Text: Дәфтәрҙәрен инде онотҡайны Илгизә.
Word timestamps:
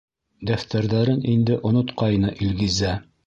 Дәфтәрҙәрен 0.49 1.21
инде 1.33 1.59
онотҡайны 1.71 2.35
Илгизә. 2.47 2.99